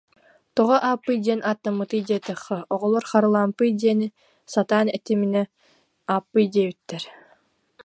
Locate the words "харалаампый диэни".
3.11-4.07